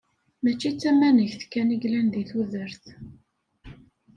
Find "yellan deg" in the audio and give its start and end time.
1.81-2.25